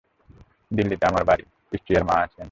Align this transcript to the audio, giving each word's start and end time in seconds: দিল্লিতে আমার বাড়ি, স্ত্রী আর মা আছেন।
দিল্লিতে 0.71 1.05
আমার 1.05 1.23
বাড়ি, 1.23 1.43
স্ত্রী 1.73 1.93
আর 1.97 2.03
মা 2.03 2.13
আছেন। 2.13 2.39